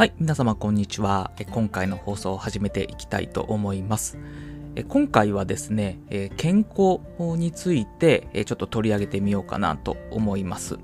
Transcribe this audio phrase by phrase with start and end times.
[0.00, 1.30] はい、皆様こんにちは。
[1.50, 4.16] 今回の放送を始めていきたいと思います。
[4.88, 5.98] 今回はですね、
[6.38, 7.00] 健康
[7.36, 10.78] についてちょっと取り上げてみようかなと思います。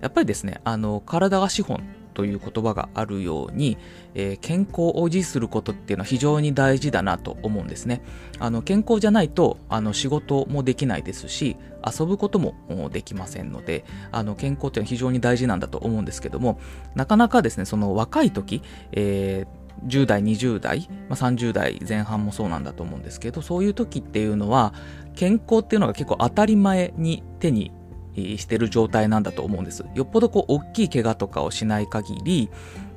[0.00, 1.82] やっぱりですね、あの、体が資本
[2.20, 3.78] という言葉があるように、
[4.14, 8.02] えー、健康を維持することっていうのは非常に大事だなと思うんですね。
[8.38, 11.56] あの健康じゃないとあの仕事もできないですし
[11.98, 16.60] 遊ぶこともできませんのであの健康っていうのは非常に大事なんだと思うんですけども
[16.94, 24.74] なかなかですねその若い時、えー10代、20代、まあ、30代前半もそうなんだと思うんですけど、そういう時っていうのは、
[25.14, 27.72] 健康っていうのが結構当たり前に手に
[28.14, 29.84] してる状態なんだと思うんです。
[29.94, 32.50] よっぽどこう大きい怪我とかをしない限り、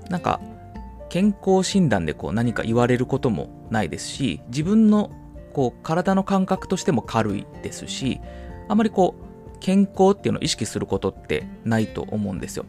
[0.10, 0.40] なんか
[1.10, 5.12] 健康診断でこう何か言われることもないですし、自分の
[5.54, 8.20] こう体の感覚としても軽いですし、
[8.68, 12.66] あまりこう健康っていうのを意識することってないと思うんですよ。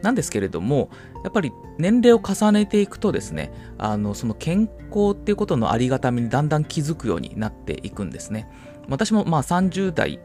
[0.00, 0.90] なんですけれども、
[1.24, 8.48] やっぱり年齢を重ねていくとですね、あのその健康っていうことのありがたみにだんだん気づくようになっていくんですね。
[8.88, 10.20] 私もまあ30代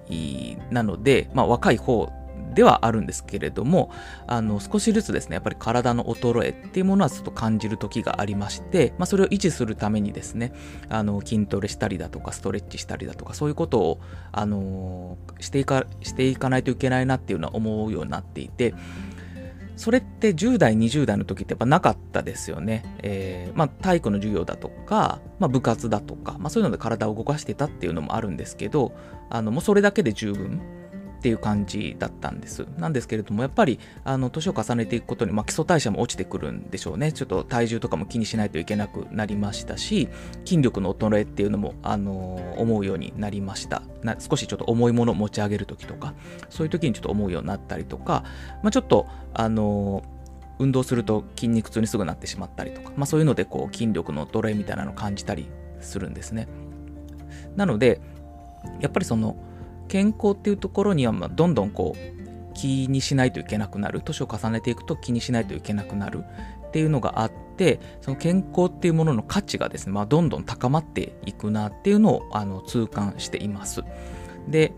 [0.71, 2.11] なので、まあ、若い方
[2.53, 3.91] ではあるんですけれども、
[4.27, 10.53] あの少しずつですね、やっぱり体の衰えっていうものはちょっと感じる時がありまして、まあ、それを維持するためにですね、
[10.89, 13.99] あの筋トレしたりだとか、ストレッチしたりだとか、そういうことを、
[14.31, 18.73] あのしていかしていかないといけないなっていうのは思うようになっていて、
[19.75, 22.83] それって10代、20代の時ってやっぱなかったですよね。
[22.99, 28.93] えー、まあ、体育の授業だとか、まあ、部活だとか、まあ、そういうので体を動かしてたっていうのもあるんですけど、
[29.29, 30.61] あのもうそれだけで十分
[31.23, 32.65] っていう感じだったんです。
[32.77, 37.13] なんですけれども、やっぱり、あの、年を重ねていくことに、まあ、基礎代謝も落ちてくるんでしょうね。
[37.13, 40.09] ちょっと体重とかも気にしないといけなくなりましたし、
[40.43, 43.83] 筋力の衰えっていうのも、あの、思うようになりました。
[44.01, 46.13] な少しちょっと重いものを持ち上げるときとか、
[46.49, 48.25] そういう時にちょっと思うようになったりとか、
[48.61, 50.03] まあ、ちょっと、あの
[50.59, 55.47] 運動すると筋肉痛にすぐなってしまったりとか、まあ、そういうのでこう筋力の衰えみたいなのを感じたり
[55.79, 56.47] するんですね。
[57.55, 58.01] なので、
[58.79, 59.35] やっぱりその
[59.87, 64.01] 健康っていうところには、まどんどんこう、気にしないといけなくなる。
[64.01, 66.23] 年を重ねていくと気にしないといけなくなる
[66.67, 73.83] っていうのがあって、その健康っていうものの価値がですね、まあ、どんどん高まっていくなっていうのをあの痛感しています。
[74.47, 74.71] で、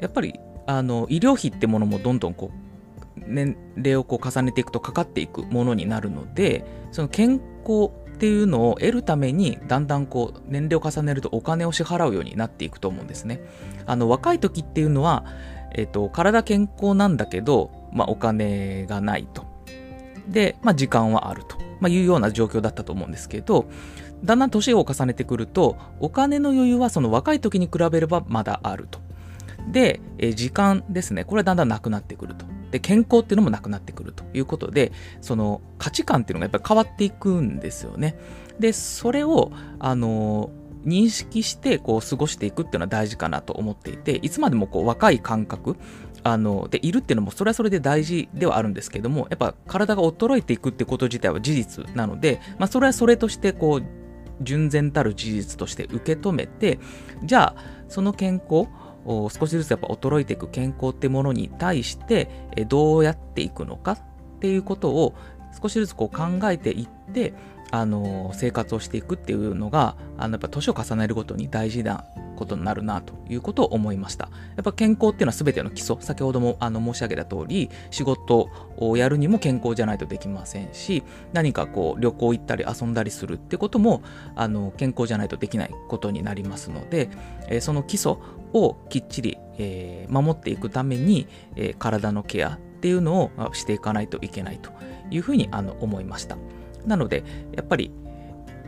[0.00, 7.90] やっぱりあの医療費ってものもどんどんこう年齢をこう重ねていくとかかっていくものになるので、その健康
[8.22, 13.40] っていうのを得るためにだんだんこう年齢を重ねるとお金を支払うようになっていくと思うんですね。
[13.84, 15.24] あの若い時っていうのは、
[15.74, 19.44] えっと、体健康なんだけど、まあ、お金がないと。
[20.28, 23.66] で、まあ、時間はあると、まあ、いうような状況だったと思うんですけど、
[24.22, 29.00] だんだん年を重ねてくると、お金の余裕はその若い時に比べればまだあると。
[29.72, 32.46] で、え時間ですね、これはだんだんなくなってくると。
[32.72, 34.90] で、健康っていうのもなくなってくるということで、
[35.20, 38.16] その価値観っていうのがやっぱり変わっていくんですよね。
[38.58, 40.50] で、それを、あの
[40.84, 45.76] 認識してこう過ごしていくっていうのは大事かなと思っていて、いつまでもこう若い感覚
[46.24, 53.84] あのでいるっていうのもそれはそれで大事ではあるんですけども、やっぱ体が衰えていくってこと自体は事実なので、まあ、それはそれとしてこう
[54.40, 56.80] 純然たる事実として受け止めて、
[57.22, 58.68] じゃあその健康
[59.06, 62.28] 少しずつやっぱ衰えていく健康ってものに対して
[62.68, 63.98] どうやっていくのかっ
[64.40, 65.14] ていうことを
[65.60, 67.34] 少しずつこう考えていって
[67.70, 72.04] あの生活をしていくっていうのがあのやっぱ年を重ねるごとに大事な
[72.36, 74.28] ことになるなということを思いました。
[74.56, 81.02] やっぱ健康っていうのは全ての基礎、先ほどもあの申し上げた通り、仕事をやるにも健康じゃないとできませんし、
[81.32, 84.02] 何かこう旅行行ったり遊んだりするってことも
[84.34, 87.08] あの健康じゃないとできないことになりますので、
[87.48, 88.16] えー、その基礎
[88.52, 91.26] をきっちり、えー、守っていくために、
[91.56, 94.70] えー、体のケアっていうのをしていかないといけないと
[95.10, 96.36] いうふうにあの思いました。
[96.86, 97.24] なので、
[97.54, 97.90] やっぱり、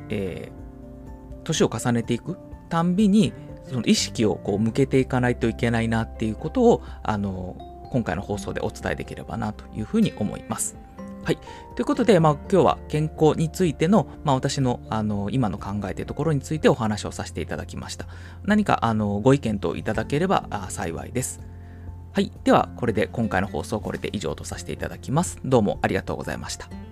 [0.08, 2.36] えー、年を重ねていく
[2.68, 3.32] たんびに、
[3.64, 7.56] その意識をこう向けていかないといけないなっていうことを、あの、
[7.90, 10.76] 今回の放送でお伝えできればなというふうに思います。
[11.24, 11.38] はい。
[11.74, 18.06] ということで、まあ、今日は健康についての、まあ、私の、あの、今の考えというところについてお話をさせていただきました。
[18.44, 21.40] 何か、あの、ご意見といただければあ幸いです。
[22.12, 22.30] はい。
[22.44, 25.38] では、これで今回の放送、これで以上とさせていただきます。
[25.44, 26.83] どうもありがとうございました。